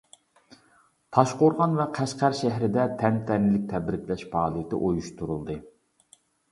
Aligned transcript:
تاشقورغان 1.17 1.75
ۋە 1.81 1.85
قەشقەر 1.99 2.39
شەھىرىدە 2.39 2.89
تەنتەنىلىك 3.03 3.71
تەبرىكلەش 3.75 4.29
پائالىيىتى 4.35 4.83
ئۇيۇشتۇرۇلدى. 4.89 5.63